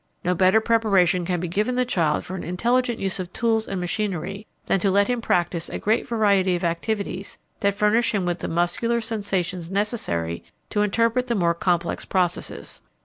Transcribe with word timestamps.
No 0.23 0.33
better 0.33 0.59
preparation 0.59 1.25
can 1.25 1.39
be 1.39 1.47
given 1.47 1.75
the 1.75 1.85
child 1.85 2.25
for 2.25 2.33
an 2.33 2.43
intelligent 2.43 2.97
use 2.97 3.19
of 3.19 3.31
tools 3.33 3.67
and 3.67 3.79
machinery 3.79 4.47
than 4.65 4.79
to 4.79 4.89
let 4.89 5.07
him 5.07 5.21
practice 5.21 5.69
a 5.69 5.77
great 5.77 6.07
variety 6.07 6.55
of 6.55 6.63
activities 6.63 7.37
that 7.59 7.75
furnish 7.75 8.11
him 8.15 8.25
with 8.25 8.39
the 8.39 8.47
muscular 8.47 8.99
sensations 8.99 9.69
necessary 9.69 10.43
to 10.71 10.81
interpret 10.81 11.27
the 11.27 11.35
more 11.35 11.53
complex 11.53 12.03
processes. 12.03 12.81